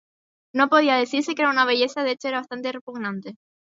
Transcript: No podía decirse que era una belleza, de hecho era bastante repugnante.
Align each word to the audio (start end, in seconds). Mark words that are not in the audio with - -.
No 0.55 0.67
podía 0.67 0.95
decirse 0.95 1.35
que 1.35 1.43
era 1.43 1.51
una 1.51 1.63
belleza, 1.63 2.03
de 2.03 2.13
hecho 2.13 2.27
era 2.29 2.39
bastante 2.39 2.71
repugnante. 2.71 3.35